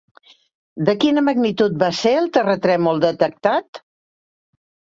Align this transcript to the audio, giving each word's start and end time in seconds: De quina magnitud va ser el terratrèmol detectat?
De 0.87 0.95
quina 1.03 1.23
magnitud 1.27 1.75
va 1.85 1.91
ser 1.99 2.15
el 2.23 2.31
terratrèmol 2.39 3.05
detectat? 3.07 3.85